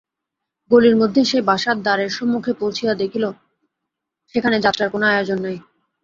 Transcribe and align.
গলির 0.71 0.95
মধ্যে 0.95 1.21
সেই 1.25 1.43
বাসার 1.49 1.77
দ্বারের 1.81 2.09
সম্মুখে 2.09 2.51
পৌঁছিয়া 2.53 2.93
দেখিল, 2.93 3.25
সেখানে 4.33 4.57
যাত্রার 4.65 4.89
কোনো 4.89 5.05
আয়োজন 5.07 5.37
নাই। 5.39 5.57